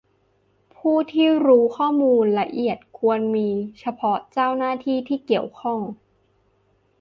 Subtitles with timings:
[0.75, 3.47] ผู้ที่รู้ข้อมูลละเอียดควรมี
[3.79, 5.79] เฉพาะเจ้าหน้าที่ที่เกี่ยวข้อง